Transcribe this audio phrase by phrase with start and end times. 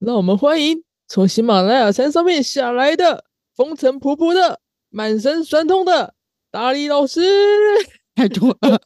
[0.00, 6.14] 让我们欢迎从喜马拉雅山上面下来的风尘仆仆的、满身酸痛的
[6.50, 7.20] 大力老师。
[8.14, 8.80] 太多了。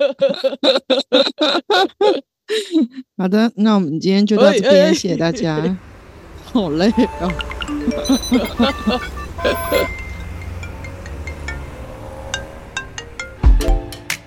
[3.16, 5.79] 好的，那我们今天就到这边，哎哎谢谢大家。
[6.46, 7.33] 好累哦。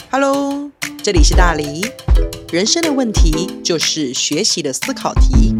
[0.10, 0.72] Hello，
[1.04, 1.82] 这里是大黎。
[2.50, 5.54] 人生的问题就是学习的思考题。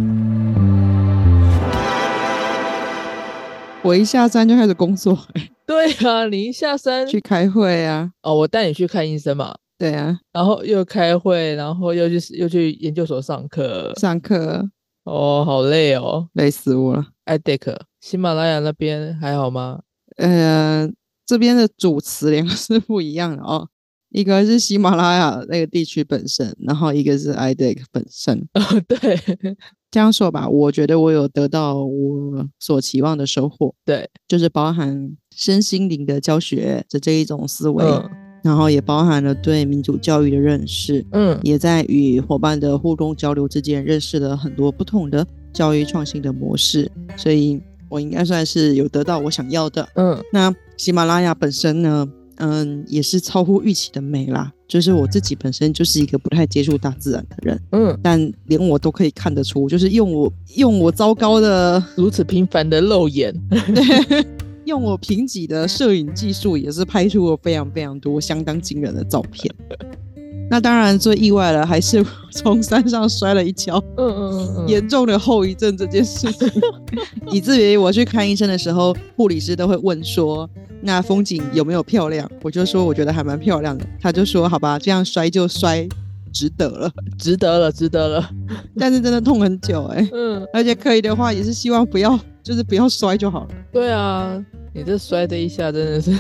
[3.88, 5.18] 我一下山就开始工作，
[5.66, 8.12] 对啊，你一下山去开会啊。
[8.22, 14.70] 哦，我带你去看医生嘛，对啊，然后又开会，然后又去又去研究所上课，上课
[15.06, 16.28] 哦，好累哦。
[16.34, 17.08] 累死我了。
[17.28, 19.80] iDeck 喜马拉雅那边还好吗？
[20.18, 20.90] 呃，
[21.26, 23.70] 这边的主词两个是不一样的哦，
[24.12, 28.38] 一个是喜马拉雅那个地区本身，然后一个是 iDeck 本身。
[28.54, 28.98] 哦，对
[29.90, 38.10] 这样说吧，我觉得我有得到我所期望的收获，对，就是包含身心灵的教学的这一种思维，嗯
[38.44, 41.38] 然后也包含了对民主教育的认识，嗯。
[41.44, 49.86] 也在与伙伴的互动交流之间认识了很多不同的教育创新的模式，所以我应该算是有得到我想要的。
[49.96, 50.24] 嗯。
[50.32, 52.08] 那喜马拉雅本身呢，
[52.38, 54.52] 嗯，也是超乎预期的美啦。
[54.68, 63.34] 就是我自己本身就是一个不太接触大自然的人，嗯，但连我都可以看得出，就是用我用我糟糕的如此频繁的肉眼，
[64.66, 69.54] 用我贫瘠的摄影技术，也是拍出了非常非常多相当惊人的照片。
[70.50, 76.50] 那当然最意外的还是 从山上摔了一跤，嗯嗯嗯嗯，严重的后遗症这件事情，
[77.32, 80.50] 以至于我去看医生的时候，护理师都会问说
[80.82, 85.88] ：“那风景有没有漂亮？”我就说我觉得还蛮漂亮的，他就说：“好吧，这样摔就摔，
[86.32, 86.92] 值得了。
[87.20, 88.30] 值得了，值得了，
[88.80, 93.50] ”但是真的痛很久哎、嗯，而且可以的话，也是希望不要，就是不要摔就好了。
[93.74, 94.42] 对啊，
[94.78, 96.16] 你这摔的一下真的是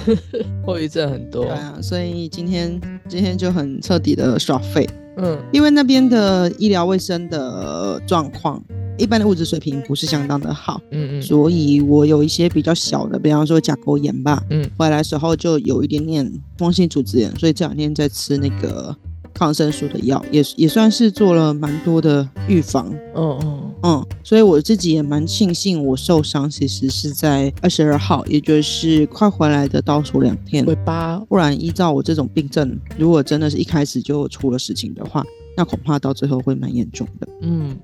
[0.66, 1.46] 后遗症很多。
[1.46, 5.38] 对，啊，所以今天今天就很彻底的耍废，嗯。
[5.54, 8.60] 因为那边的医疗卫生的状况，
[8.98, 11.22] 一般的物质水平不是相当的好，嗯嗯。
[11.22, 18.96] 所以我有一些比较小的，比方说甲沟炎吧，嗯，回来的时候就有一点点风性组织炎，所以这两天在吃那个
[19.38, 22.92] 抗生素的药，也也算是做了蛮多的预防。
[23.16, 30.66] 嗯嗯嗯，所以我自己也蛮庆幸，我受伤其实是在二十二号，也就是快回来的倒数两天。
[30.66, 35.24] 尾巴，不然依照我这种病症，如果真的是一开始就出了事情的话，
[35.56, 37.28] 那恐怕到最后会蛮严重的。
[37.42, 37.78] 嗯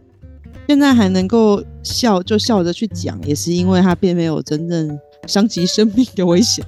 [0.65, 4.97] 现在还能够笑，就笑着去讲，也是因为他并没有真正
[5.27, 6.65] 伤及生命的危险。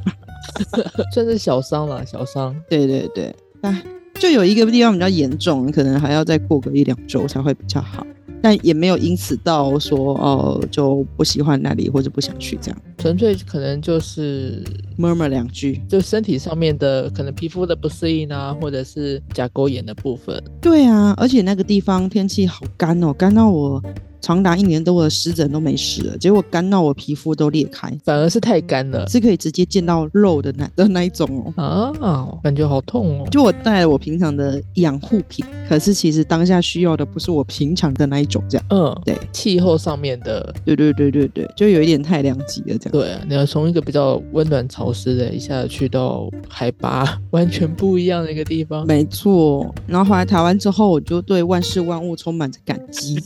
[1.13, 3.81] 算是小伤了，小伤，对对对，哎，
[4.19, 8.05] 就有一个地方比较严重，可能还要再过个一两周才会比较好。
[8.41, 14.63] 但也没有因此到说哦就不喜欢那里或者不想去这样纯粹可能就是
[14.99, 15.81] ，murmur 两句。
[15.89, 20.39] 就身体上面的可能皮肤的不适应啊，或者是甲沟炎的部分。
[20.61, 23.81] 对啊，而且那个地方天气好干哦，干到我
[24.25, 31.93] 长达一年多的湿疹都没事了，结果干到我皮肤都裂开，反而是太干了是可以直接见到肉的那的那一种哦。
[32.01, 33.27] 啊，感觉好痛哦。
[33.29, 38.65] 就我带了我平常的养护品，可是其实当下需要的不是我平常的那一种，这样。
[38.71, 42.91] 嗯，对，气候上面的，对对对对对，就有一点太两极了这样。
[42.91, 48.87] 对啊，你要从一个比较温暖潮湿的，一下去到海拔 完全不一样的一个地方。
[48.87, 53.21] 没错，然后回来台湾之后，我就对万事万物充满着感激。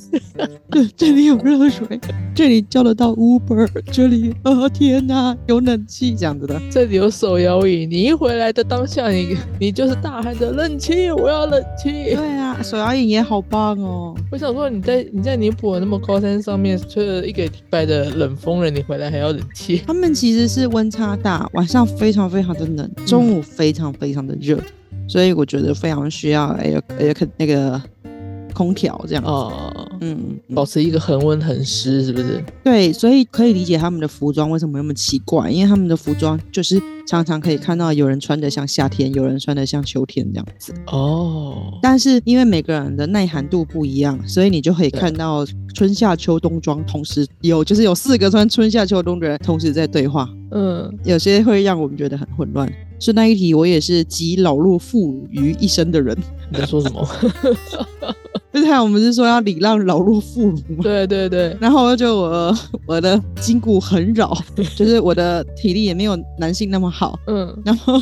[0.70, 2.00] 对， 这里有热水，
[2.34, 6.60] 这里叫得到 Uber，这里，哦天哪，有冷气这样子的。
[6.70, 12.16] 这里有手摇椅，你一回来的当下，你你就是大喊着冷气，我要冷气。
[12.16, 14.16] 对啊，手摇椅也好棒哦。
[14.32, 19.82] 我想说你在你在尼泊尔那么高山上面吹了一个礼拜的冷风了，你回来还要冷气？
[19.86, 24.60] 他们其实是温差大，晚上非常非常的冷，中午非常非常的热，
[25.08, 27.82] 所以我觉得非常需要 air air 那个
[28.54, 29.30] 空调这样子。
[29.30, 32.44] 哦，嗯，保持一个恒温恒湿，是不是？
[32.64, 40.74] 对，所以可以理解他们的服装为什么那么奇怪，因为他们的服装就是常常可以看到有人穿的像夏天，有人穿的像秋天这样子。
[40.88, 52.72] 哦，但是因为每个人的耐寒度不一样，所以你就可以看到春夏秋冬装同时有，就是有四个穿春夏秋冬的人同时在对话，嗯，有些会让我们觉得很混乱。
[53.00, 56.18] 顺带一提，我也是集老弱妇孺于一身的人。
[56.52, 57.08] 你在说什么？
[58.52, 62.58] 就是看我们是说要礼让老弱妇孺嘛，对对对，然后就我
[62.88, 64.36] 我的筋骨很扰，
[64.76, 68.02] 就是我的体力也没有男性那么好，嗯，然后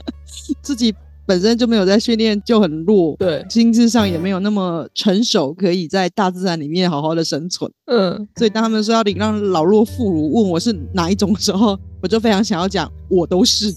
[0.60, 0.94] 自己
[1.28, 7.70] 本身就没有在训练，就很弱，对，心智上也没有那么成熟，可以在大自然里面好好的生存。
[7.84, 13.70] 嗯，所以当他们说要领让老弱妇孺，问我是哪一种的时候， 我就非常想要讲，我都是，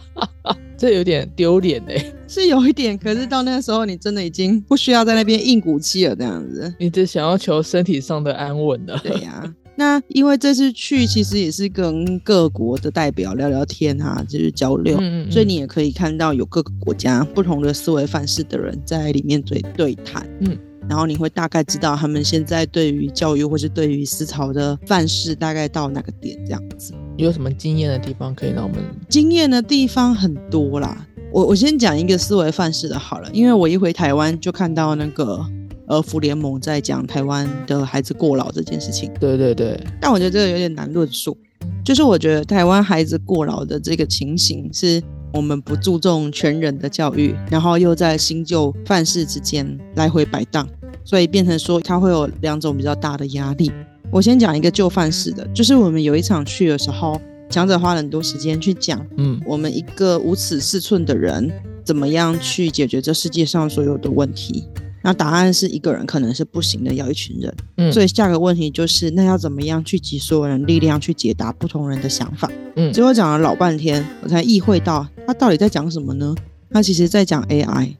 [0.78, 2.12] 这有点丢脸哎。
[2.26, 2.96] 是有一点。
[2.96, 6.72] 可是到那个时候，你真的已经不需要在那边硬骨气了，这样子。
[6.78, 8.98] 你只想要求身体上的安稳了。
[9.02, 14.98] 对呀、那因为这次去，其实也是跟各国的代表聊聊天啊，就是交流。
[15.00, 20.54] 嗯嗯，所以你也可以看到有各个国家不同的思维范式的人在里面对对谈，嗯，
[20.86, 26.92] 然后你会大概知道他们现在对于教育或是对于思潮的范式大概到哪个点这样子。
[27.16, 28.84] 有什么惊艳的地方可以让我们？
[29.08, 35.42] 经验的地方很多啦，我我先讲一个思维范式的好了，因为我一回台湾就看到那个
[35.90, 41.36] 儿福联盟在讲台湾的孩子过劳这件事情，对对对，但我觉得这个有点难论述。
[41.84, 45.02] 就是我觉得台湾孩子过劳的这个情形，是
[45.32, 50.66] 我们不注重全人的教育，然后又在新旧范式之间来回摆荡，
[51.04, 53.72] 所以变成说他会有两种比较大的压力。
[54.12, 61.50] 我先讲一个旧范式的，就是我们有一场去的时候，强者花了很多时间去讲嗯我们一个无尺四寸的人
[61.84, 64.64] 怎么样去解决这世界上所有的问题。
[65.02, 67.54] 那答案是一个人可能是不行的，要一群人。
[67.76, 72.50] 嗯，所以下个问题就是，那要怎么样去集所有人力量去解答不同人的想法？
[72.76, 76.34] 嗯结果讲了老半天，我才意会到他到底在讲什么呢？
[76.70, 77.94] 他其实在讲 AI。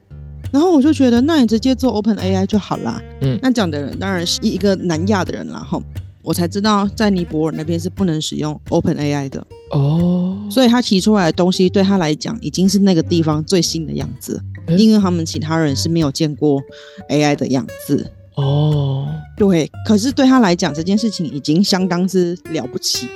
[0.51, 3.01] 然后我就觉得，那你直接做 Open AI 就好啦。
[3.21, 5.81] 嗯那讲的人当然是一个南亚的人啦，吼。
[6.23, 16.61] 我才知道，在尼泊尔那边是不能使用 Open AI 的，哦，所以他提出来的东西对他来讲已经是那个地方最新的样子，诶因为他们其他人是没有见过
[17.09, 18.11] AI 的样子。
[18.35, 23.07] 哦，对，可是对他来讲，这件事情已经相当之了不起。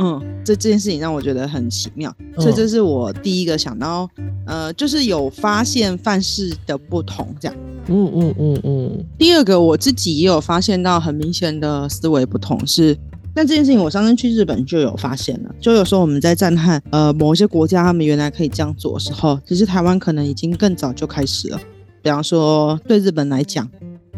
[0.00, 4.10] 嗯，这这件事情让我觉得很奇妙，所以这是我第一个想到，
[4.44, 7.56] 呃，就是有发现范式的不同这样。
[7.86, 12.98] 嗯嗯嗯嗯，第二个，我自己也有发现到很明显的思维不同是，
[13.34, 21.60] 但这件事情我上次去日本就有发现了，就有时候我们在赞叹呃某一些国家他们原来可以这样做的时候，其实台湾可能已经更早就开始了。
[22.00, 23.68] 比方说对日本来讲，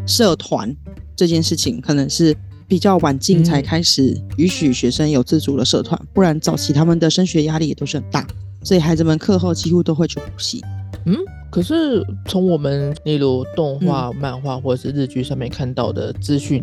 [0.05, 0.75] 社团
[1.15, 2.35] 这件事情可能是
[2.67, 8.27] 比较晚近才嗯开始允许学生有自主的社团，不然早期他们的升学压力也都是很大，
[8.61, 10.61] 所以孩子们课后几乎都会去补习。
[11.05, 11.15] 嗯，
[11.49, 16.61] 可是从我们例如动画、漫画或者是日剧上面看到的资讯，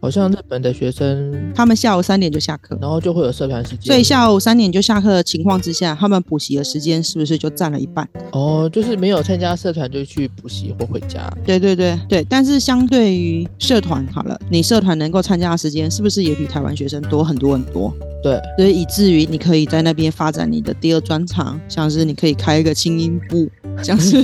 [0.00, 8.08] 好像日本的学生，他们下午三点就下课，然后就会有社团时间，所以下午三点就下课的情况之下，他们补习的时间是不是就占了一半？
[8.32, 11.30] 哦，就是没有参加社团就去补习或回家。
[11.44, 17.94] 对对对对，但是相对于社团好了，你社团能够参加的时间是不是也比台湾学生多很多很多？
[18.22, 23.48] 对，所以以至于你可以在那边发展你的第二专长，像是你可以开一个轻音部，
[23.82, 24.22] 像是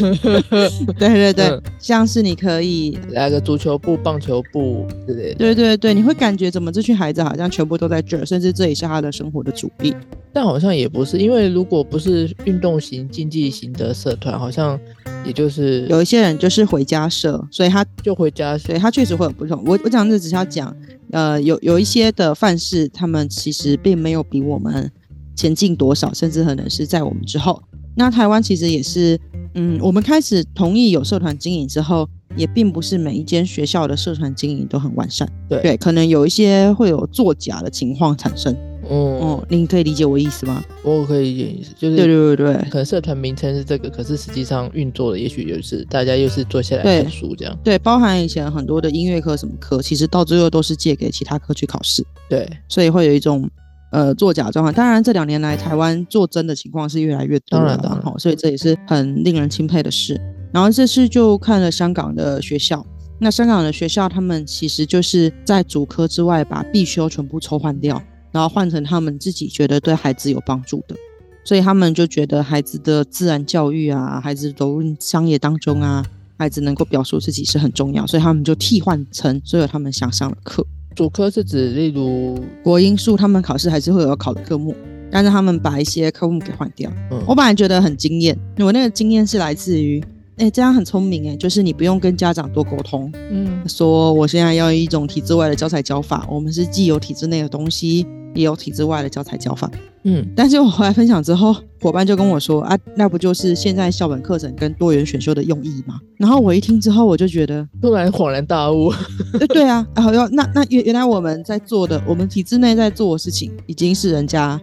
[0.98, 2.98] 对对对，嗯像是你可以。
[3.12, 5.36] 来个足球部、棒球部之类的。
[5.36, 9.94] 对对对，你会感觉怎么这群孩子好像全部都在这儿，甚至这也是他的生活的主力。
[10.32, 14.78] 但好像也不是，因为如果不是运动型、竞技型的社团，好像
[15.24, 18.58] 也就是有一些人就是回家社，所以他就回家。
[18.58, 19.62] 所以他确实会有不同。
[19.64, 20.74] 我我讲这只是要讲，
[21.10, 24.90] 呃，有有一些的范式，他们其实并没有比我们
[25.34, 27.62] 前进多少，甚至可能是在我们之后。
[27.94, 29.18] 那台湾其实也是，
[29.54, 35.26] 嗯，我们开始同意有社团经营之后，也并不是每一间学校的社团经营都很完善。
[35.48, 38.54] 对对，可能有一些会有作假的情况产生。
[38.90, 40.62] 嗯，哦、您可以理解我意思吗？
[40.82, 42.70] 我可以理解意思，就是对对对对。
[42.70, 47.58] 可能社团名称是这个，可是实际上运作的也许就是大家又是坐下来对看书这样。
[47.62, 52.04] 对，包含以前很多的音乐课什么课，其实到最后都是借给其他科去考试。
[52.28, 53.48] 对，所以会有一种
[53.92, 54.72] 呃作假状况。
[54.72, 60.20] 当然，这两年来台湾做真的情况是越来越多了啦，当然当然齁所以这也是很令人钦佩的事。
[60.52, 62.84] 然后这次就看了香港的学校，
[63.20, 68.00] 那香港的学校他们其实就是在主科之外把必修全部抽换掉，
[68.36, 70.94] 然后换成他们自己觉得对孩子有帮助的。
[71.42, 76.04] 所以他们就觉得孩子的自然教育啊，孩子投入商业当中啊，
[76.36, 80.66] 孩子能够表述自己是很重要，所以他们就替换成所有他们想上的课。
[80.94, 84.74] 主科是指例如，国英数他们考试还是会有要考的科目，
[85.10, 86.90] 但是他们把一些科目给换掉。
[87.10, 90.02] 嗯，我本来觉得很惊艳，我那个经验是来自于，
[90.38, 98.04] 哎、这样很聪明哎，就是你不用跟家长多沟通，嗯说我现在要一种体制外的教材教法，我们是既有体制内的东西，
[98.36, 99.68] 也有体制外的教材教法。
[100.04, 105.98] 嗯，但是我后来分享之后，伙伴就跟我说啊，那不就是现在校本课程跟多元选修的用意吗？
[106.16, 108.92] 然后我一听之后，我就觉得，突然恍然大悟。
[109.36, 114.60] 对对啊，然后要那那原原来我们在做的，我们体制内在做的事情，已经是人家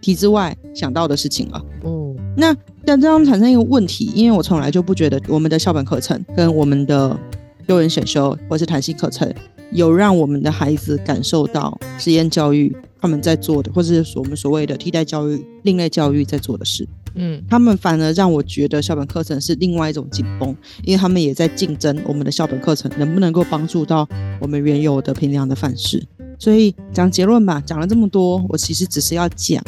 [0.00, 1.62] 体制外想到的事情了。
[1.84, 7.16] 嗯，那但这样产生一个问题，因为我从来就不觉得我们的校本课程跟我们的
[7.68, 9.32] 多元选修或是弹性课程
[9.70, 16.88] 有让我们的孩子感受到实验教育他们在做的，或者是我们所谓的替代教育、另类教育在做的事。
[17.14, 24.08] 嗯他们反而让我觉得校本课程是另外一种紧绷，因为他们也在竞争我们的校本课程能不能够帮助到
[24.40, 26.02] 我们原有的平量的范式。
[26.38, 29.62] 所以讲结论吧，讲了这么多，我其实只是要讲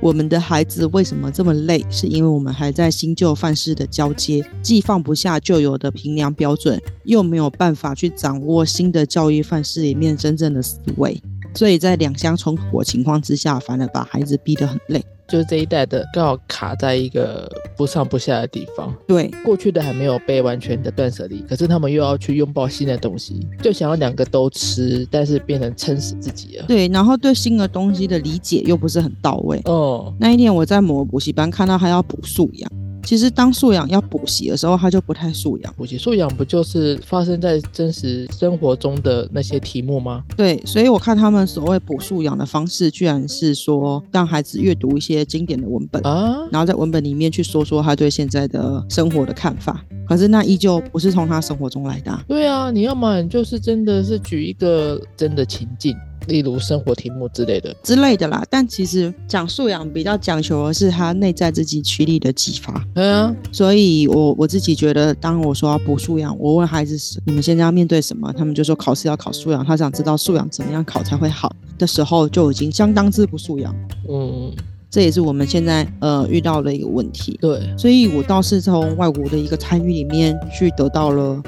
[0.00, 11.22] 我们的孩子为什么这么累，是因为我们还在新旧范式的交接，既放不下旧有的平量标准，又没有办法去掌握新的教育范式里面真正的思维，
[11.54, 15.02] 所以在两相冲突的情况之下，反而把孩子逼得很累。
[15.28, 26.66] 就是这一代的刚好卡在一个不上不下的地方，对，过去的还没有被完全的断舍离，可是他们又要去拥抱新的东西，就想要两个都吃，但是变成撑死自己了。
[26.68, 29.58] 对，然后对新的东西的理解又不是很到位。
[29.64, 32.70] 哦，那一天我在某个补习班看到他要补素养，
[33.04, 35.74] 其实当素养要补习的时候，他就不太素养。
[35.76, 40.22] 补习素养不就是发生在真实生活中的那些题目吗？
[40.36, 49.84] 对，所以我看他们所谓补素养的方式，居然是说让孩子阅读一些经典的文本，啊，然后在文本里面去说说他对现在的生活的看法。
[50.08, 57.74] 可是那依旧不是从他生活中来的啊、对啊，你要么你就是真的是举一个真的情境，例如生活题目之类的。
[57.82, 58.44] 之类的啦。
[58.50, 62.84] 但其实讲素养比较讲求的是他内在自己驱力的激发。
[62.94, 73.74] 对啊，所以我我自己觉得，当我说要补素养，我问孩子你们现在要面对什么，他们就说考试要考素养，他想知道素养怎么样考才会好的时候，就已经相当之不素养。
[74.08, 74.52] 嗯，
[74.90, 77.38] 这也是我们现在呃遇到的一个问题。
[77.40, 81.42] 对，所以我倒是从外国的一个参与里面去得到了，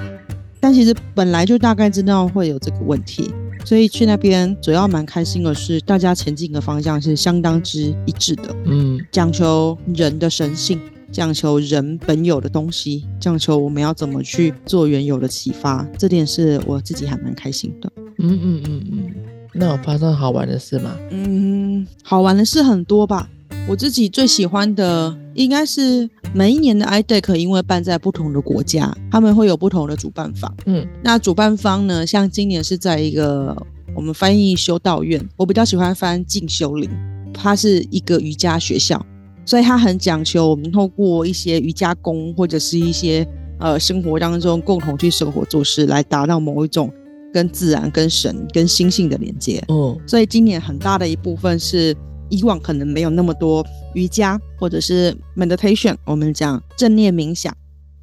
[0.65, 3.31] 但其实本来就大概知道会有这个问题，
[3.67, 8.57] 所以去那边主要蛮开心的是，大家前进的方向是相当之一致的。
[8.65, 10.81] 嗯，讲求人的神性，
[11.13, 17.93] 讲求人本有的东西，讲求我们要怎么去做原有的启发，这点是我自己还蛮开心的。
[18.21, 19.15] 嗯嗯嗯嗯，
[19.53, 20.97] 那有发生好玩的事吗？
[21.11, 23.29] 嗯，好玩的事很多吧。
[23.69, 30.55] 我自己最喜欢的应该是每一年的 IDEC，因为办在不同的国家，他们会有不同的主办方。
[30.67, 33.57] 嗯那主办方呢，像今年是在一个
[33.95, 36.89] 我们翻译修道院，我比较喜欢翻进修林，
[37.33, 39.05] 它是一个瑜伽学校，
[39.45, 43.27] 所以它很讲求我们透过一些瑜伽功或者是一些
[43.61, 46.93] 呃生活当中共同去生活做事，来达到某一种
[47.33, 49.63] 跟自然、跟神、跟心性的连接。
[49.69, 51.97] 哦所以今年很大的一部分是
[52.35, 53.65] 以往可能没有那么多
[53.95, 57.55] 瑜伽或者是 meditation，我们讲正念冥想，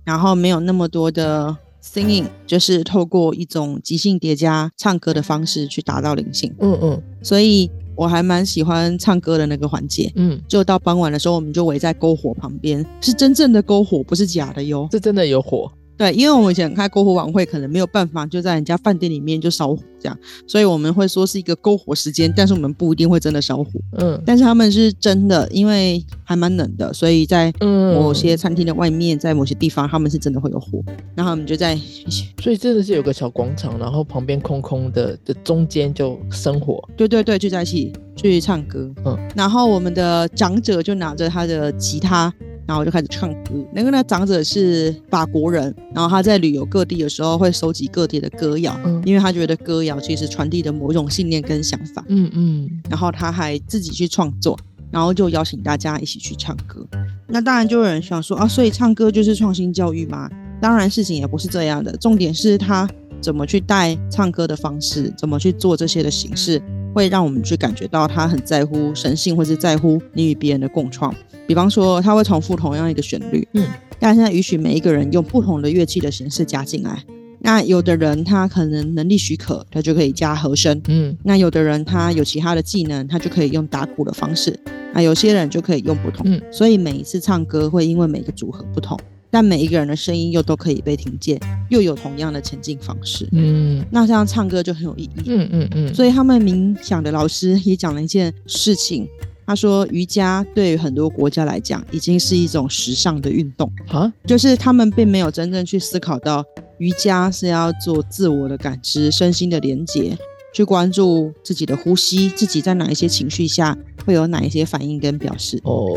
[0.06, 6.54] 然后没有那么多的 singing，就是透过一种即兴叠加唱歌的方式去达到灵性。
[6.60, 10.12] 嗯嗯所以我还蛮喜欢唱歌的那个环节。
[10.16, 14.88] 嗯，就到傍晚的时候，我们就围在篝火旁边，是真正的篝火，不是假的哟。
[14.90, 15.72] 这真的有火。
[16.02, 20.18] 对，因为我们以前开篝火晚会，可能没有办法就在人家饭店里面就烧火这样，
[20.48, 23.70] 所以我们会说是一个篝火时间，但是我们不一定会真的烧火。
[24.00, 31.80] 嗯但是他们是真的，因为还蛮冷的，所以在嗯，某些餐厅的外面，在某些地方，他们是真的会有火，然后我们就在
[32.42, 36.84] 所以真的是有个小广场，然后旁边空空的，的中间就生火。
[36.98, 42.34] 对对对聚在一起去唱歌，嗯然后我们的长者就拿着他的吉他。
[42.72, 43.52] 然后就开始唱歌。
[43.74, 52.02] 那个呢，长者是法国人，然后他在旅游各地的时候会收集各地的歌谣，嗯因为他觉得歌谣其实传递的某种信念跟想法。
[52.08, 54.58] 嗯嗯然后他还自己去创作，
[54.90, 56.88] 然后就邀请大家一起去唱歌。
[57.28, 60.30] 那当然就有人想说啊，所以唱歌就是创新教育吗？
[60.62, 66.62] 当然事情也不是这样的，重点是他怎么去带唱歌的方式，怎么去做这些的形式，
[66.94, 71.14] 会让我们去感觉到他很在乎神性，或是在乎你与别人的共创。
[71.48, 73.68] 比方说，他会重复同样一个旋律，嗯，
[74.00, 77.04] 但现在允许每一个人用不同的乐器的形式加进来。
[77.40, 84.54] 那有的人他可能能力许可，他就可以加和声，嗯那有的人他有其他的技能，他就可以用打鼓的方式；
[84.94, 86.24] 那有些人就可以用不同。
[86.30, 88.98] 嗯所以每一次唱歌会因为每个组合不同，
[89.32, 93.28] 但每一个人的声音又都可以被听见，又有同样的前进方式。
[93.32, 95.24] 嗯那这样唱歌就很有意义。
[95.26, 99.08] 嗯嗯嗯，所以他们冥想的老师也讲了一件事情，
[99.46, 106.44] 他说瑜伽对于很多国家来讲已经是一种时尚的运动，啊，就是他们并没有真正去思考到
[106.78, 110.18] 瑜伽是要做自我的感知、身心的连接，
[110.54, 115.60] 去关注自己的呼吸，自己在哪一些情绪下会有哪一些反应跟表示。
[115.64, 115.90] 哦，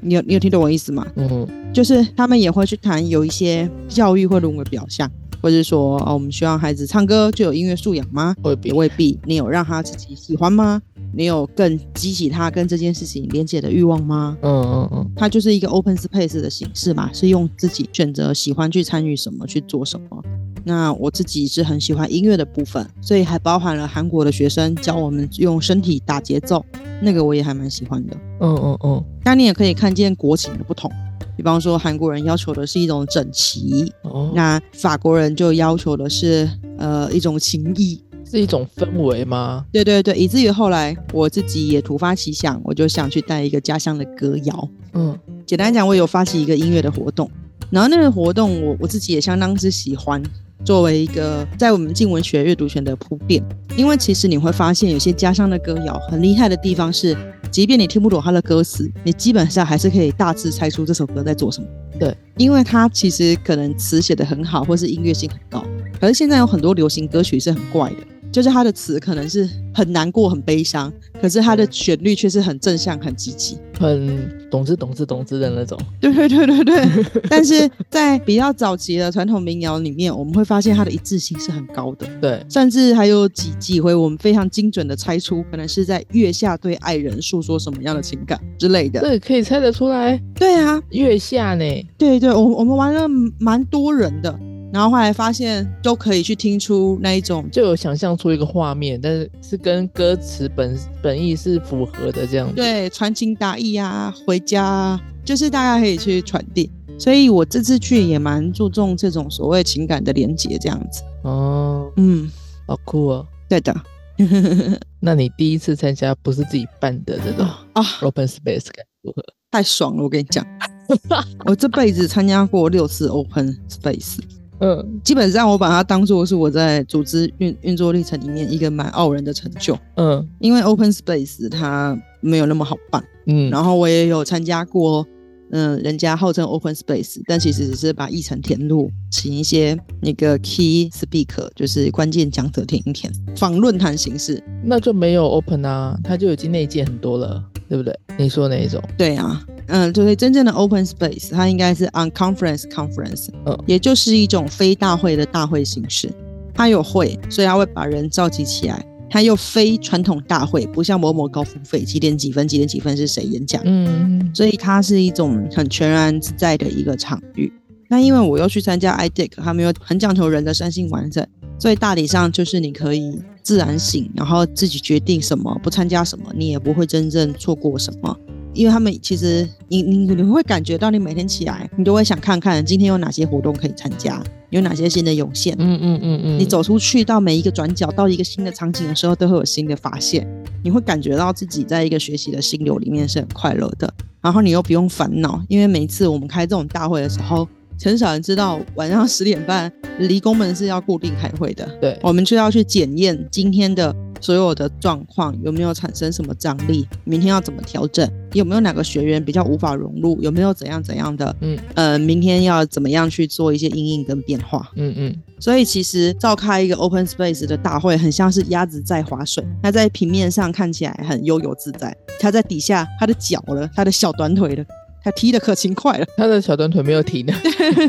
[0.00, 1.06] 你有你有听懂我意思吗？
[1.16, 5.10] 嗯就是他们也会去谈有一些教育会沦为表象，
[5.40, 8.34] 或者说哦，我们希望孩子唱歌就有音乐素养吗？
[8.42, 9.18] 未必未必。
[9.24, 10.82] 你有让他自己喜欢吗？
[11.14, 14.36] 你有更激起他跟这件事情连接的欲望吗？
[14.42, 20.22] 嗯嗯嗯，它就是一个 open space 的形式嘛，是用自己选择喜欢去参与什么去做什么。
[20.64, 26.64] 那我自己是很喜欢音乐的部分，所以还包含了韩国的学生教我们用身体打节奏，
[27.00, 28.16] 那个我也还蛮喜欢的。
[28.40, 30.90] 嗯嗯嗯，那你也可以看见国情的不同，
[31.36, 38.02] 比方说韩国人要求的是一种整齐，哦，那法国人就要求的是呃一种情谊。
[38.24, 39.66] 是一种氛围吗？
[39.70, 44.68] 对对对，以至于后来我自己也突发奇想，我就想去带一个家乡的歌谣。
[44.94, 47.30] 嗯简单讲，我有发起一个音乐的活动，
[47.68, 50.22] 然后那个活动我我自己也相当之喜欢，
[50.64, 53.42] 作为一个在我们静文学阅读权的铺垫。
[53.76, 57.16] 因为其实你会发现，有些家乡的歌谣很厉害的地方是，
[57.50, 61.66] 即便你听不懂它的歌词，你基本上还是可以大致猜出这首歌在做什么。
[61.98, 65.64] 对，因为它其实可能词写得很好，或是音乐性很高。
[66.00, 67.96] 可是现在有很多流行歌曲是很怪的，
[68.32, 73.58] 就是它的词可能是很难过、很悲伤，可是它的旋律却是很正向、很积极。
[73.78, 75.78] 很懂之懂之懂之的那种。
[76.00, 89.00] 对对对对对， 但是在比较早期的传统民谣里面，我们会发现它的一致性是很高的，对，甚至还有几几回我们非常精准的猜出，可能是在月下对爱人诉说什么样的情感之类的。
[89.00, 90.16] 对可以猜得出来。
[90.34, 91.64] 对啊，月下呢？
[91.98, 93.08] 对对，我我们玩了
[93.40, 94.38] 蛮多人的，
[94.72, 106.70] 然后后来发现都可以去听出那一种就有想象出一个画面，但是是跟歌词本本意是符合的这样子。，对传情达意啊，回家啊，就是大家可以去传递。
[106.98, 111.02] 所以我这次去也蛮注重这种所谓情感的连接，这样子。
[111.22, 112.30] 哦，嗯，
[112.66, 113.26] 好酷哦。
[113.48, 113.74] 对的。
[115.00, 119.22] 那你第一次参加不是自己办的这种啊，open space 感如何？
[119.50, 120.02] 太爽了！
[120.02, 120.46] 我跟你讲，
[121.44, 124.18] 我这辈子参加过六次 Open Space，
[124.62, 129.76] 嗯基本上我把它当做是我在组织运运作历程里面一个蛮傲人的成就。
[129.96, 135.04] 嗯因为 Open Space 它没有那么好办，嗯，然后我也有参加过，
[135.50, 144.42] 嗯、人家号称 Open Space，但其实只是把议程填入，请一些那个 Key Speaker，就是关键讲者填一填，仿论坛形式。
[144.64, 147.92] 那就没有 open 啊，它就已经内建很多了，对不对？
[148.16, 148.80] 你说哪一种？
[148.96, 156.10] 对啊，嗯，就是真正的 open space，它应该是 on conference conference，嗯也就是一种非大会的大会形式。
[156.54, 158.84] 它有会，所以它会把人召集起来。
[159.08, 167.52] 它又非传统大会，不像某某高付费几点几分几点几分是谁演讲，嗯所以它是一种很全然自在的一个场域。
[167.90, 171.26] 那因为我又去参加 IDEC，他们又很讲求人的身心完整，
[171.58, 178.16] 所以大体上就是你可以自然醒，然后自己决定什么，不参加什么，你也不会真正错过什么。
[178.54, 185.54] 因为他们其实你你你会感觉到，你每天起来，你都会想看看今天有哪些活动可以参加，有哪些新的涌现。
[185.58, 190.26] 嗯嗯嗯嗯，你走出去到每一个转角，到一个新的场景的时候，都会有新的发现。
[190.62, 197.48] 你会感觉到自己在一个学习的心流里面是很快乐的，然后你又不用烦恼，因为每一次我们开这种大会的时候，
[197.82, 214.70] 很少人知道晚上十点半离宫门是要固定开会的，对，我们就要去检验今天的所有的状况有没有产生什么张力，明天要怎么调整，有没有哪个学员比较无法融入，有没有怎样怎样的，嗯呃，明天要怎么样去做一些应应跟变化。
[214.76, 219.44] 嗯嗯所以其实召开一个 open space 的大会，很像是鸭子在划水。
[219.60, 224.64] 它在平面上看起来很悠游自在，它在底下，它的脚了，它的小短腿了，
[225.02, 226.06] 它踢得可勤快了。
[226.16, 227.34] 他的小短腿没有停呢。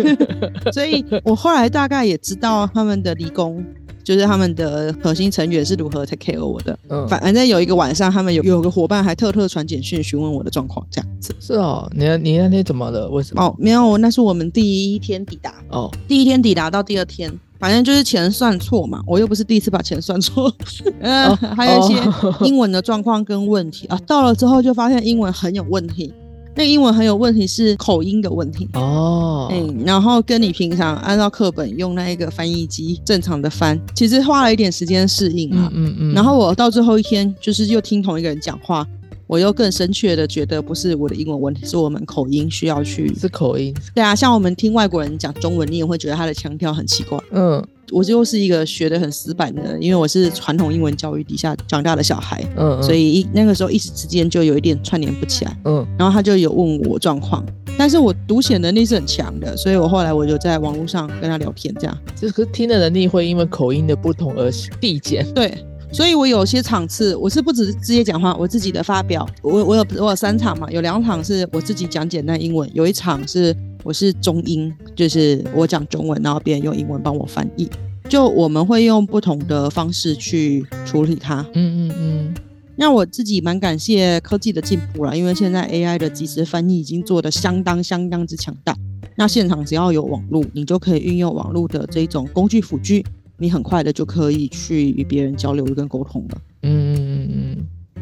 [0.73, 3.63] 所以我后来大概也知道他们的理工，
[4.03, 6.77] 就是他们的核心成员是如何 take care 我的。
[6.89, 11.33] 嗯，反反正有一个晚上，他们有有个伙伴还特特传简讯询问我的状况，这样子。
[11.39, 13.09] 是哦，你那你那天怎么了？
[13.09, 13.43] 为什么？
[13.43, 15.53] 哦，没有，那是我们第一天抵达。
[15.69, 20.53] 哦，第一天抵达到第二天，反正就是钱算错嘛，我又不是第一次把钱算错，
[20.99, 23.97] 嗯，哦 还有一些哦英文的状况跟问题啊。
[24.05, 26.13] 到了之后就发现英文很有问题，
[26.55, 28.69] 那英文很有问题是口音的问题。
[28.73, 35.69] 哦，嗯，然后跟你平常按照课本用那一个翻译机正常的翻，其实花了一点时间适应啊。
[35.73, 38.87] 嗯嗯嗯，然后我到最后一天，就是又听同一个人讲话，
[39.25, 43.13] 我又更深切的觉得不是我的英文问题，是我们口音需要去。
[43.15, 43.73] 是口音。
[43.95, 47.17] 对啊，像我们听外国人讲中文，你也会觉得他的腔调很奇怪。
[47.31, 55.57] 嗯我就是一个学的很死板的，因为我是传统英文教育底下长大的小孩，嗯，所以一那个时候一时之间就有一点串联不起来。
[55.65, 57.45] 嗯然后他就有问我状况，
[57.77, 64.51] 但是我读写能力是很强的，所以我后来我就在网络上跟他聊天，这样就是听的能力会因为口音的不同而
[64.81, 65.25] 递减。
[65.33, 65.53] 对。
[65.91, 77.69] 所以我有些场次，我是不只是直接讲话，我自己的发表，我我有我有三场嘛，有两场是我自己讲简单英文，有一场是我是中英，就是我讲中文，然后别人用英文帮我翻译。
[78.09, 81.41] 就我们会用不同的方式去处理它。
[81.53, 82.33] 嗯嗯嗯，
[82.75, 88.75] 那我自己蛮感谢科技的进步了，因为现在 AI 的即时翻译已经做得相当相当之强大。
[89.15, 93.05] 那现场只要有网络，你就可以运用网络的这种工具辅具，
[93.37, 96.37] 你很快的就可以去与别人交流跟沟通了。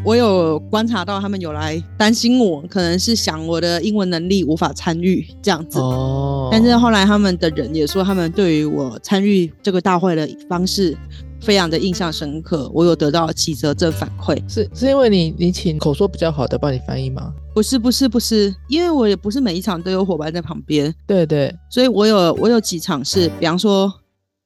[0.03, 5.79] 我有观察到他们有来担心我，可能是想我的英文能力无法参与这样子。
[5.79, 10.97] 嗯，哦，但是后来他们的人也说，他们对于我参与这个大会的方式
[11.39, 14.41] 非常的印象深刻，我有得到起责正反馈。
[14.51, 17.31] 是是因为你你请口说比较好的帮你翻译吗？
[17.53, 23.93] 不是不是不是，因为我也不是每一场都有伙伴在旁边，对对，所以我有我有几场是，比方说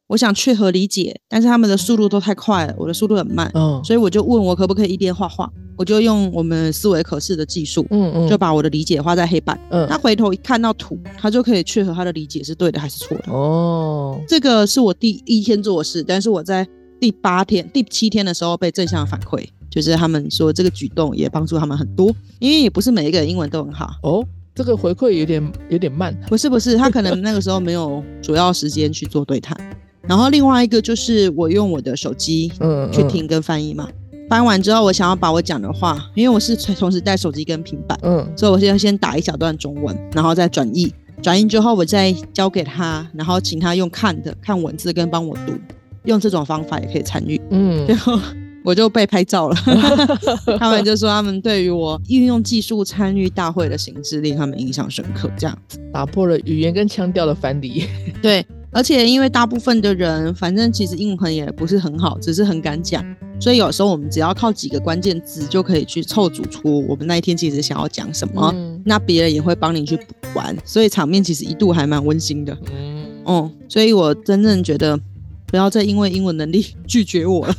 [0.08, 9.60] 我想去和理解，但是他们的速度都太快了，我的速度很慢，嗯所以我就问我可不可以一边画画，我就用我们思维可视的技术，嗯嗯，就把我的理解画在黑板。
[9.72, 13.32] 嗯他回头一看到图，他就可以去和他的理解是对的还是错的。
[13.32, 16.68] 哦，这个是我第一天做的事，但是我在
[17.00, 23.89] 第八天、第七天的时候被正向反馈，就是他们说这个举动也帮助他们很多，因为也不是每一个人英文都很好。
[24.04, 29.58] 哦，这个回馈有点有点慢，不是不是，他可能那个时候没有主要时间去做对谈。
[30.08, 32.52] 然后另外一个就是我用我的手机
[32.91, 33.88] 去听跟翻译嘛，
[34.30, 40.94] 翻完之后我想要把我讲的话，因为我是同时带手机跟平板，嗯所以我现在先打一小段中文，然后再转译。
[41.22, 45.54] 转译之后，我再交给他，然后请他用看的看文字跟帮我读，
[46.04, 47.39] 用这种方法也可以参与。
[47.50, 48.20] 嗯最后
[48.63, 49.56] 我就被拍照了，
[50.60, 55.30] 他们就说他们对于我运用技术参与大会的形式令他们印象深刻。
[55.38, 55.58] 这样
[55.94, 57.86] 打破了语言跟腔调的藩篱，
[58.22, 63.02] 对，而且因为大部分的人反正其实英文也不是很好，只是很敢讲，
[63.40, 68.52] 所以有时候我们只要靠几个关键字就可以去凑组出我们那一天其实想要讲什么。
[68.54, 70.04] 嗯那别人也会帮你去补
[70.36, 72.56] 完，所以场面其实一度还蛮温馨的。
[72.72, 75.00] 嗯，嗯，所以我真正觉得
[75.48, 77.56] 不要再因为英文能力拒绝我了。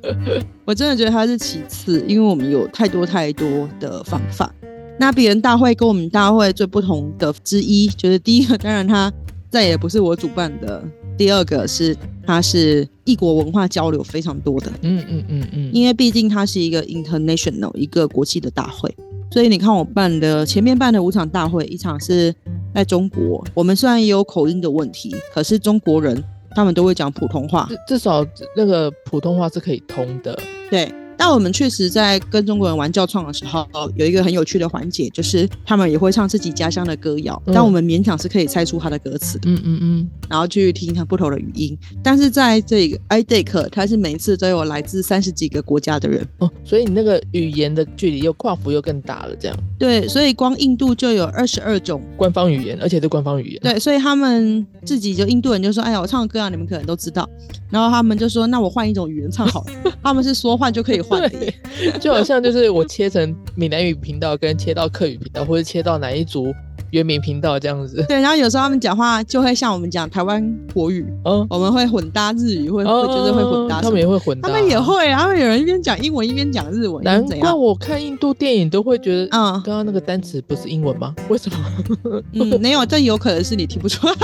[0.64, 4.50] 我真的觉得它是其次，因为我们有太多太多的方法。
[4.98, 9.12] 那别人大会跟我们大会最不同的之一，就是第一个，当然它
[9.50, 10.80] 再也不是我主办的；
[11.18, 14.70] 第二个是它是异国文化交流非常多的。
[14.82, 18.94] 嗯嗯嗯嗯，因为毕竟它是一个 international 一个国际的大会，
[19.32, 22.32] 所以你看我办的前面办的五场大会，一场是
[22.72, 26.22] 在中国，我们虽然也有口音的问题，可是中国人
[26.54, 28.24] 他们都会讲普通话，至至少
[28.56, 30.38] 那个普通话是可以通的，
[30.70, 30.92] 对。
[31.20, 41.76] 但我们确实在跟中国人玩教创的时候，有一个很有趣的环节，就是他们也会唱自己家乡的歌谣，嗯但我们勉强是可以猜出他的歌词的，嗯嗯嗯，然后去听他不同的语音。
[42.02, 57.28] 但是在这个 IDEC，它是每一次都有来自三十几个国家的人，哦，所以你那个语言的距离又跨幅又更大了，这样对，所以光印度就有二十二种官方语言，而且是官方语言，对，所以他们自己就印度人就说：“哎呀，我唱的歌啊，你们可能都知道。”
[57.70, 61.52] 然后他们就说：“那我换一种语言唱好了。” 他们是说换就可以换的耶。
[61.78, 66.54] 对，就好像就是我切成闽南语频道，跟切到客语频道，或者切到哪一族
[66.90, 68.04] 原民频道这样子。
[68.08, 73.80] 对，然后有时候他们讲话就会像我们讲台湾国语，嗯，我们会混搭日语，会会就是会混搭。
[73.80, 74.80] 他们也会混搭，他们也。
[74.80, 77.52] 会啊，他们有人一边讲英文一边讲日文，难怪？
[77.52, 81.14] 我看印度电影都会觉得，嗯刚刚那个单词不是英文吗？
[81.28, 82.22] 为什么？
[82.32, 84.14] 嗯，没有，这有可能是你听不出来。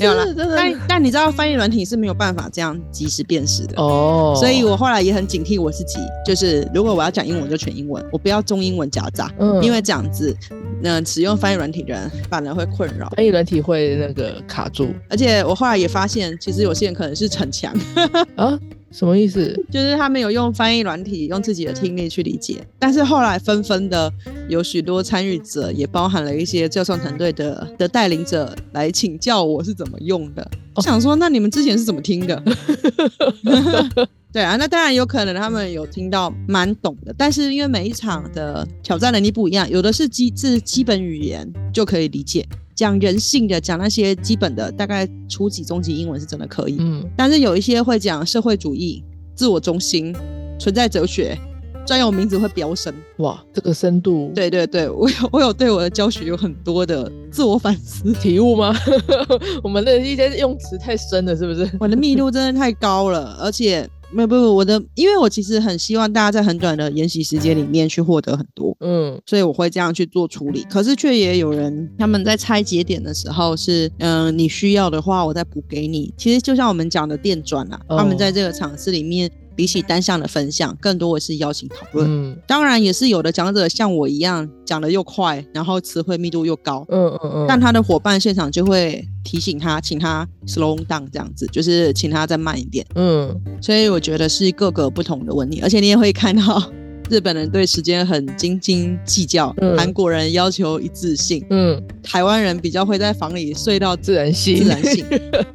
[0.00, 3.74] 没有啦真的但但你知道翻译软体是没有办法这样及时辨识的。
[3.76, 10.34] 哦，所以我后来也很警惕我自己，就是如果我要讲英文就全英文，我不要中英文夹杂，嗯因为这样子，
[10.82, 13.08] 那、使用翻译软体的人反而会困扰。
[13.16, 17.74] 翻译软体会那个卡住而且我后来也发现，其实有些人可能是逞强，
[18.36, 18.58] 啊？
[18.90, 19.54] 什么意思？
[19.70, 24.10] 就是他们有用翻译软体，用自己的听力去理解，但是后来纷纷的
[24.48, 30.50] 有许多参与者，也包含了一些教授团队的的带领者来请教我是怎么用的。
[30.74, 32.42] 我想说，那你们之前是怎么听的？
[34.38, 46.76] 对啊，那当然有可能他们有听到蛮懂的，但是因为每一场的挑战能力不一样，有的是基自基本语言就可以理解，讲人性的，讲那些基本的，大概初级、中级英文是真的可以。
[46.78, 49.02] 嗯，但是有一些会讲社会主义、
[49.34, 50.14] 自我中心、
[50.56, 51.36] 存在哲学，
[51.84, 52.94] 专有名词会飙升。
[53.16, 58.72] 哇，这个深度，对对对，我有我有对我的教学有很多的自我反思，体悟吗？
[59.64, 61.68] 我们的一些用词太深了，是不是？
[61.80, 68.76] 我的密度真的太高了，而且没有不不，我的因为我其实很希望大家在很短的研习时间里面去获得很多。
[68.80, 76.12] 嗯所以我会这样去做处理，可是却也有人他们在拆节点的时候是，嗯、你需要的话我再补给你。
[76.16, 82.08] 其实就像我们讲的电转啊，哦他们在这个场次里面比起单向的分享，更多的是邀请讨论。
[82.08, 92.86] 嗯当然，也是有的讲者像我一样讲的又快，然后词汇密度又高，嗯嗯嗯，但他的伙伴现场就会提醒他，请他 slow down 这样子，就是请他再慢一点。
[92.94, 96.72] 嗯所以我觉得是各个不同的问题，而且你也会看到
[97.10, 99.76] 日本人对时间很斤斤计较，嗯。
[99.76, 105.04] 韩国人要求一致性，嗯，台湾人比较会在房里睡到自然醒，自然醒，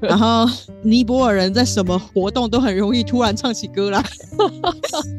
[0.02, 0.46] 然后
[0.82, 4.04] 尼泊尔人在什么活动都很容易突然唱起歌来，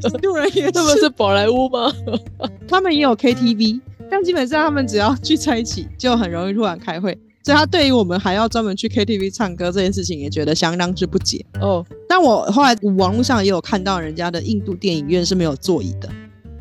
[0.04, 1.92] 印度人也他们是，是宝莱坞吗？
[2.66, 7.16] 他们也有 KTV，但基本上他们只要聚在一起，就很容易突然开会。
[7.44, 11.44] 所以他对于我们还要专门去 KTV 唱歌这件事情，也觉得相当之不解。
[11.60, 16.08] 哦，但我后来网络上也有看到人家的印度电影院是没有座椅的，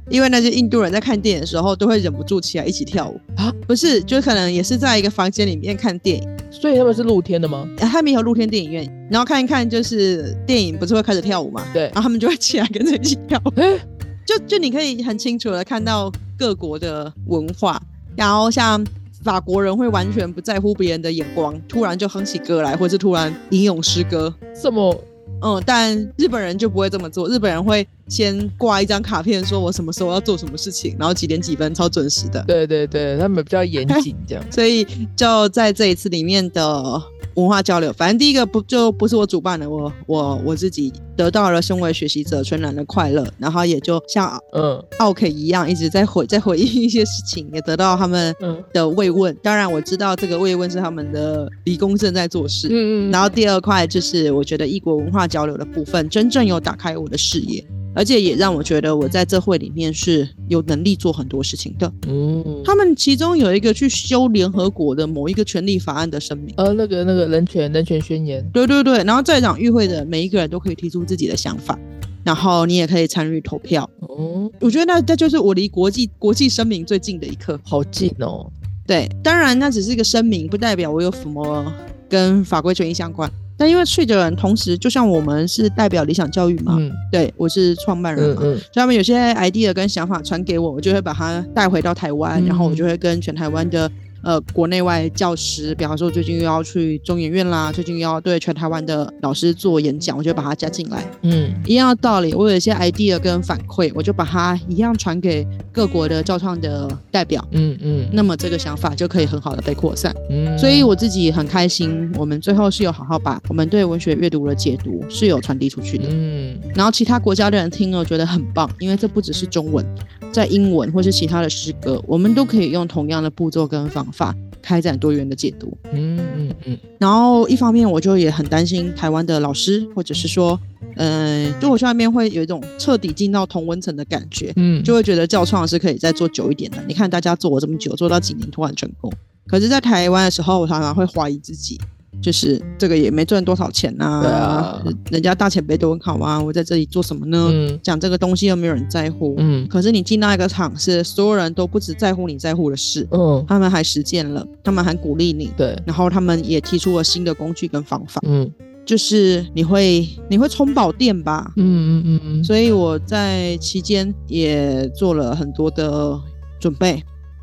[0.09, 3.19] 因为那些印度人在看电影的时候都会忍不住起来一起跳舞。
[3.35, 7.67] 啊，不是，就可能也是在一个房间里面看电影，所以他们是露天的吗？
[7.79, 11.83] 呃他们有露天电影院，然后看一看就是电影不是会开始跳舞嘛，对。
[11.85, 13.77] 然后他们就会起来跟着一起跳舞， 哎，
[14.25, 17.81] 就就你可以很清楚的看到各国的文化，
[18.15, 18.85] 然后像。
[19.23, 24.93] 法国人会完全不在乎别人的眼光，突然就哼起歌来，或是突然吟咏诗歌，什么？
[25.41, 27.29] 嗯，但日本人就不会这么做。
[27.29, 32.43] 日本人会先挂一张卡片，说我什么时候要做什么事情，然后几点几分，超准时的。
[32.47, 34.43] 对对对，他们比较严谨这样。
[34.51, 34.85] 所以
[35.15, 37.01] 就在这一次里面的
[37.35, 49.35] 文化交流，反正第一个不就不是我主办的，我我我自己得到了身为学习者全然的快乐，然后也就像嗯奥 K 一样，一直在回 在回应一些事情，也得到他们嗯的慰问。
[49.41, 52.67] 当然我知道这个慰问是他们的理工正在做事。
[52.69, 61.91] 嗯嗯，然后第二块就是我觉得异国文化交流的部分，真正有打开我的视野，而且也让我觉得我在这会里面是有能力做很多事情的。
[62.07, 66.53] 嗯，他们其中有一个去修联合国的某一个权利法案的声明。
[66.57, 71.77] 呃，那个那个人权人权宣言，对对对，然后在场与会的每一个人都可以提出自己的想法，
[72.23, 73.89] 然后你也可以参与投票。
[73.99, 77.59] 哦，我觉得那那就是我离国际国际声明最近的一刻。
[77.63, 78.51] 好近哦。
[78.85, 81.73] 对，当然那只是一个声明，不代表我有什么
[82.09, 83.31] 跟法规权益相关。
[83.57, 86.91] 但因为去的人同时，就像我们是代表理想教育嘛，嗯。
[87.11, 88.57] 对我是创办人嘛，嗯嗯。
[88.57, 93.89] 所以他们有些 idea 跟想法传给我，我就会把它带回到台湾，嗯然后我就会跟全台湾的
[94.23, 101.05] 呃国内外教师，比方说最近又要去中研院啦，最近又要对全台湾的老师做演讲，我就把它加进来。
[101.21, 107.45] 嗯一样的道理，我有一些 idea 跟反馈，我就把它一样传给各国的教创的代表。
[107.51, 116.05] 嗯嗯那么这个想法就可以很好的被扩散，嗯，所以我自己很开心，我们最后是有好好把我们对文学阅读的解读是有传递出去的。
[116.09, 119.85] 嗯然后其他国家的人听了觉得很棒，因为这不只是中文，
[120.31, 125.75] 在英文或是其他的诗歌，我们都可以用同样的步骤跟方法开展多元的解读。
[125.91, 130.57] 嗯嗯嗯然后一方面我就也很担心台湾的老师，或者是说，
[130.95, 136.77] 嗯、就我去那边会有一种彻底进到同温层的感觉，嗯，就会觉得教创是可以再做久一点的。
[136.87, 139.11] 你看大家做我这么久，做到几年突然成功，
[139.47, 141.81] 可是，在台湾的时候，我常常会怀疑自己。
[142.23, 144.81] 就是这个也没赚多少钱呐、对啊。
[145.11, 147.49] 人家大前辈都很好啊，我在这里做什么呢？
[147.51, 147.79] 嗯。
[147.83, 149.35] 讲这个东西又没有人在乎。
[149.37, 149.67] 嗯。
[149.67, 158.49] 可是你进到一个场，是所有人都不只在乎你在乎的事，嗯，他们还实践了，他们还鼓励你，对，然后他们也提出了新的工具跟方法，嗯。
[158.85, 161.53] 就是你会你会充饱电吧。
[161.55, 166.19] 嗯嗯嗯嗯，所以我在期间也做了很多的
[166.59, 167.01] 准备，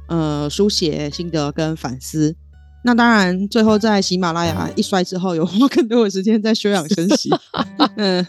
[0.09, 2.37] 呃，书写心得跟反思。
[2.83, 7.29] 那当然，最后在喜马拉雅一摔之后，有花更多的时间在休养生息。
[7.97, 8.27] 嗯，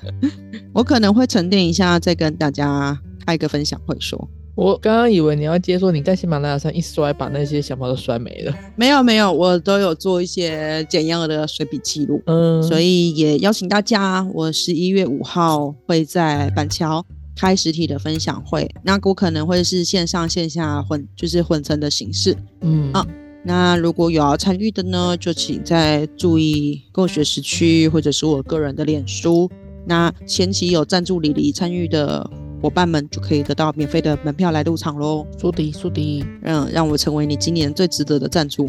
[0.74, 4.30] 我可能会沉淀一下，再跟大家开个分享会说。
[4.54, 8.54] 我刚刚以为你要接说你在喜马拉雅上一摔，把那些想法都摔没了。
[8.76, 12.22] 没有没有，我都有做一些简要的随笔记录。
[12.26, 17.04] 嗯，所以也邀请大家，我十一月五号会在板桥
[17.38, 22.36] 开实体的分享会，那我可能会是线上线下混，就是混成的形式。
[22.60, 23.08] 嗯啊
[23.44, 29.50] 那如果有要参与的呢，就请在注意购学时区或者是我个人的脸书。
[29.86, 32.30] 那前期有赞助李黎参与的
[32.62, 35.26] 伙伴们，就可以得到免费的门票来入场喽。
[35.38, 38.66] 苏迪苏迪，嗯，让我成为你今年最值得的赞助。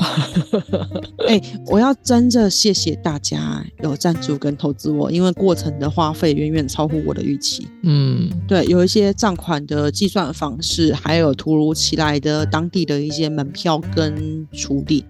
[1.29, 7.69] 哎、我要真的谢谢大家有赞助跟投资我，因为过程的花费远远超乎我的预期。
[7.83, 15.05] 嗯对，有一些账款的计算方式，还有突如其来的当地的一些门票跟处理，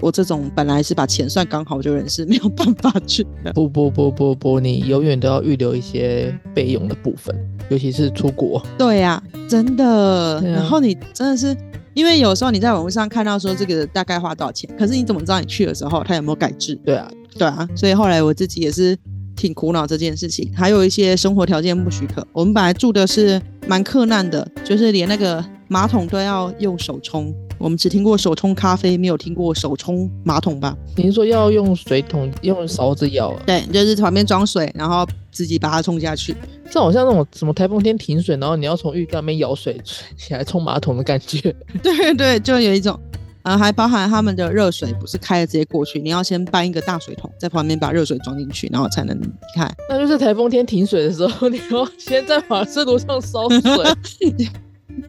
[0.00, 3.52] 我这种本来是把钱算刚好就人是没有办法去 的。
[3.52, 7.34] 不不不不不，你永远都要预留一些备用的部分，
[7.68, 8.62] 尤其是出国。
[8.78, 9.86] 对呀、真的。
[9.86, 11.56] 啊然后你真的是，
[11.94, 16.74] 因为有时候你在网络上看到说这个大概花多少钱，可是你怎么知道你去的时候他有没有改制？
[16.84, 18.96] 对啊，对啊，所以后来我自己也是
[19.34, 20.50] 挺苦恼这件事情。
[20.54, 27.34] 还有一些生活条件不许可，我们本来住的是蛮克难的，就是连那个马桶都要用手冲。
[27.58, 30.76] 我们只听过手冲咖啡，没有听过手冲马桶吧？
[30.96, 33.42] 你是说要用水桶用勺子舀啊？
[33.46, 36.36] 对，就是旁边装水，然后自己把它冲下去。
[36.70, 39.80] 这好像那种什么台风天停水，然后你要从浴缸里面舀水
[40.16, 41.40] 起来冲马桶的感觉。
[41.82, 42.98] 对对，就有一种，
[43.42, 49.72] 啊，还包含他们的热水不是开了直接过去，你要先搬一个大水桶在旁边把热水装进去，然后才能离开。
[49.88, 53.62] 那就是台风天停水的时候， 你要先在瓦斯炉上烧水。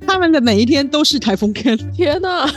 [0.08, 1.78] 他们的每一天都是台风天。
[1.94, 2.50] 天哪！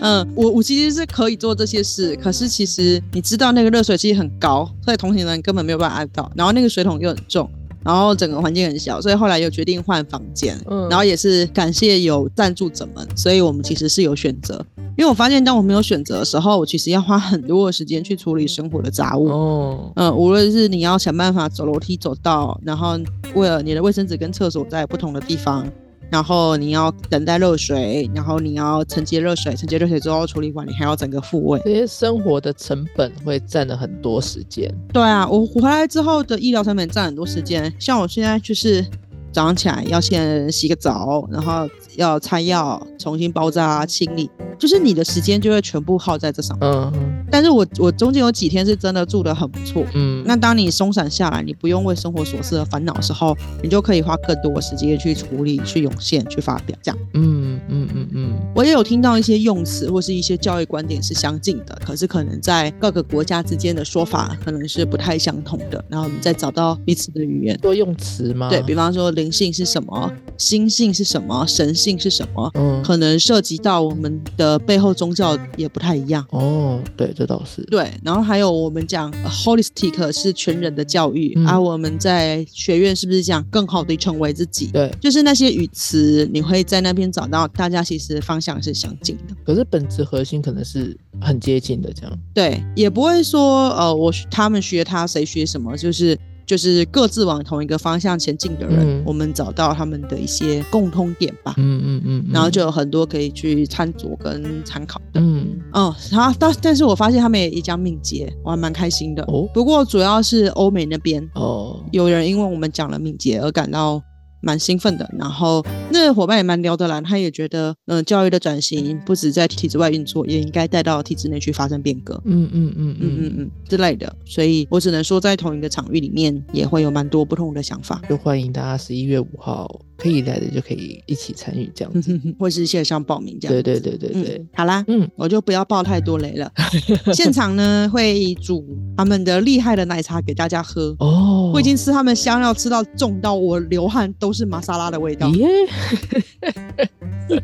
[0.00, 7.48] 嗯，我我其实是可以做这些事，可是其实你知道那个热水器很高，所以同行人根本没有办法按到，然后那个水桶又很重。
[7.84, 10.58] 然后整个环境很小，所以后来又决定换房间。
[10.70, 14.64] 嗯，然后也是感谢有赞助者们，所以我们其实是有选择。
[14.96, 19.28] 因为我发现，当我没有选择的时候，我其实要花很多的时间去处理生活的杂物。
[19.28, 22.98] 哦，嗯，无论是你要想办法走楼梯走到，然后
[23.34, 25.70] 为了你的卫生纸跟厕所在不同的地方。
[26.14, 34.72] 然后你要等待热水，然后你要承接热水，承接热水之后处理完，你还要整个复位，这些生活的成本会占了很多时间。
[34.92, 38.86] 对啊，我回来之后的医疗成本占很多时间，像我现在就是
[39.34, 44.30] 早上起来要先洗个澡，然后要擦药、重新包扎、清理。
[44.56, 46.70] 就是你的时间就会全部耗在这上面。
[46.70, 49.84] 嗯，但是我我中间有几天是真的住的很不错。
[49.94, 56.78] 嗯，那当你松散下来，你不用为生活琐事而烦恼的时候，你就可以花更多的时间去处理、去涌现、去发表。
[56.80, 56.98] 这样。
[57.14, 58.32] 嗯嗯嗯嗯。
[58.54, 65.84] 我也有听到一些用词或是一些教育观点是相近的，可是可能在各个国家之间的说法可能是不太相同的。
[65.88, 67.58] 然后我们再找到彼此的语言。
[67.58, 68.48] 多用词吗？
[68.48, 72.50] 对比方说灵性是什么，心性是什么，神性是什么？
[72.54, 74.58] 嗯，可能涉及到我们的。
[74.66, 77.90] 背后宗教也不太一样哦，对，这倒是对。
[78.02, 84.70] 然后还有我们讲 holistic 是全人的教育，啊我们在学院是不是讲更好的成为自己？
[84.72, 96.18] 对，就是那些语词，你会在那边找到大家其实方向是相近的，可是本质核心可能是很接近的，这样对，也不会说呃，我他们学他，谁学什么，就是。
[96.46, 101.54] 就是各自往同一个方向前进的人，我们找到他们的一些共通点吧。
[101.56, 105.20] 嗯嗯嗯，然后就有很多可以去参酌跟参考的。
[105.20, 109.22] 嗯哦，然后但但是我发现他们也讲敏捷，我还蛮开心的。
[109.24, 114.02] 哦，不过主要是欧美那边哦，有人因为我们讲了敏捷而感到。
[114.44, 124.14] 蛮兴奋的，然后那个伙伴也蛮聊得来，他也觉得，嗯，教育的转型不止在体制外运作，也应该带到体制内去发生变革，嗯嗯嗯嗯嗯嗯之类的。
[124.24, 128.02] 所以我只能说，在同一个场域里面，也会有蛮多不同的想法。
[128.08, 133.54] 就欢迎大家十一月五号可以来的就可以一起参与这样子， 或是线上报名这样。
[133.54, 136.52] 对对对对对，好啦，嗯，我就不要爆太多雷了。
[137.14, 138.62] 现场呢会煮
[138.98, 144.34] 他们的厉害的奶茶给大家喝哦，我已经吃他们香料吃到重到我流汗都。
[144.34, 145.46] 是玛莎拉的味道，耶，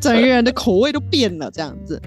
[0.01, 2.03] 整个人的口味都变了，这样子。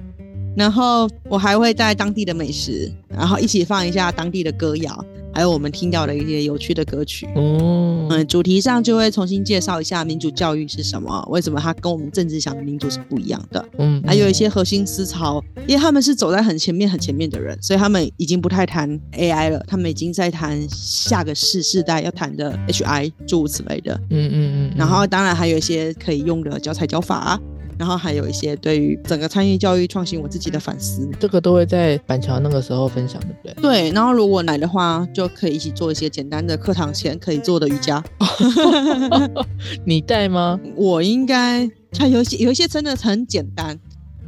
[0.56, 5.06] 然后我还会带当地的美食，然后一起放一下当地的歌谣。
[5.36, 27.42] 还有我们听到的一些有趣的歌曲，哦，嗯，主题上就会重新介绍一下民主教育是什么，为什么它跟我们政治想的民主是不一样的，嗯，还有一些核心思潮，因为他们是走在很前面、很前面的人，所以他们已经不太谈 AI 了，他们已经在谈下个世世代要谈的 HI 诸如此类的，嗯嗯嗯，然后当然还有一些可以用的教材教法。
[27.78, 33.62] 然后还有一些对于整个参与教育创新我自己的反思，这个都会在板桥那个时候分享，对不对？
[33.62, 33.92] 对。
[33.92, 38.04] 然后如果来的话，就可以一起做一些简单的课堂前可以做的瑜伽。
[39.86, 40.60] 你带吗？
[40.76, 43.80] 我应该，它有些有一些真的很简单。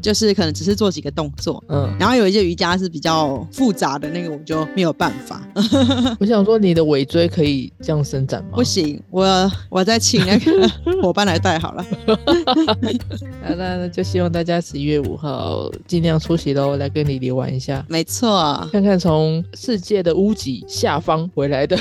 [0.06, 5.42] 就是可能只是做几个动作，嗯，然后有一些瑜伽是比较复杂的那个，我就没有办法。
[6.22, 8.50] 我想说，你的尾椎可以这样伸展吗？
[8.54, 10.70] 不行，我我再请那个
[11.02, 11.84] 伙伴来带好了。
[13.58, 17.84] 那那就希望大家十一月五号尽量出席喽，来跟你聊玩一下。
[17.90, 21.76] 没错，看看从世界的屋脊下方回来的，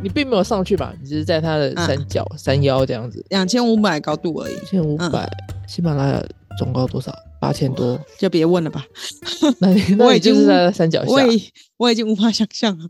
[0.00, 0.94] 你并没有上去吧？
[1.02, 4.54] 你只是在它的山脚、山腰这样子，两千五百高度而已。
[4.54, 5.28] 一千五百，
[5.66, 6.22] 喜马拉雅
[6.56, 7.12] 总高多少？
[7.44, 8.86] 八千多，就别问了吧。
[9.58, 9.68] 那
[10.02, 11.42] 我已经是在山脚下，我已
[11.76, 12.88] 我已经无法想象了。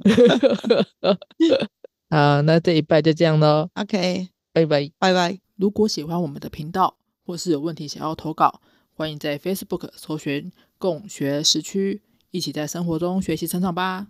[2.09, 3.69] 好，那这一拜就这样喽。
[3.75, 5.37] OK，拜拜拜拜。
[5.57, 8.61] 如果喜欢我们的频道，或是有问题想要投稿，
[8.93, 14.03] 欢迎在 Facebook 搜寻“共学时区”，一起在生活中学习成长吧。